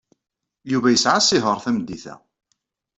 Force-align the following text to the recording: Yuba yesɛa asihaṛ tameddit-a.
Yuba 0.71 0.87
yesɛa 0.89 1.17
asihaṛ 1.19 1.57
tameddit-a. 1.63 2.15